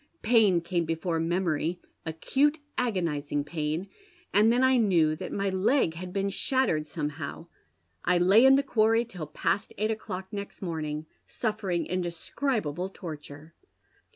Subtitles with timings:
[0.23, 3.87] Pain came befor memory, acute, agonizing pain,
[4.33, 6.11] and then I knew that my leg hav..
[6.11, 7.45] been shattered somehow.
[8.03, 13.53] I lay in the quarry till past eight o'clock next morning, suffering indescribable torture.